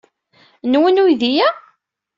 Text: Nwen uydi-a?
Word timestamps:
Nwen 0.71 1.01
uydi-a? 1.03 1.49